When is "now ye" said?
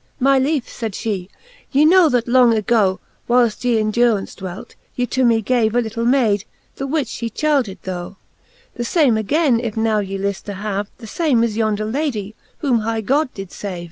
9.77-10.17